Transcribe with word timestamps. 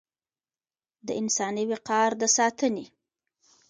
د 1.07 1.09
انساني 1.21 1.63
وقار 1.71 2.09
د 2.21 2.23
ساتنې 2.37 2.85